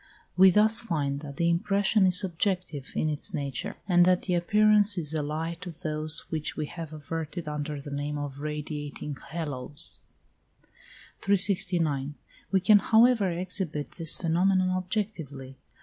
We 0.35 0.49
thus 0.49 0.79
find 0.79 1.19
that 1.19 1.37
the 1.37 1.47
impression 1.51 2.07
is 2.07 2.19
subjective 2.21 2.91
in 2.95 3.07
its 3.07 3.35
nature, 3.35 3.75
and 3.87 4.03
that 4.03 4.23
the 4.23 4.33
appearance 4.33 4.97
is 4.97 5.13
allied 5.13 5.61
to 5.61 5.69
those 5.69 6.21
which 6.31 6.57
we 6.57 6.65
have 6.65 6.91
adverted 6.91 7.45
to 7.45 7.53
under 7.53 7.79
the 7.79 7.91
name 7.91 8.17
of 8.17 8.39
radiating 8.39 9.15
halos 9.29 9.99
(100). 11.19 11.21
369. 11.21 12.15
We 12.51 12.61
can, 12.61 12.79
however, 12.79 13.29
exhibit 13.29 13.91
this 13.91 14.17
phenomenon 14.17 14.71
objectively. 14.71 15.59